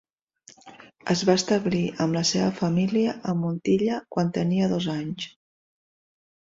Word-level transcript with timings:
Es 1.13 1.21
va 1.29 1.35
establir 1.41 1.83
amb 2.07 2.17
la 2.19 2.25
seva 2.31 2.49
família 2.63 3.15
a 3.33 3.37
Montilla 3.45 4.01
quan 4.17 4.35
tenia 4.41 4.75
dos 4.77 4.93
anys. 4.99 5.33